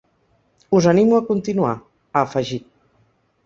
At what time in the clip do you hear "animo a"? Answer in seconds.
0.93-1.27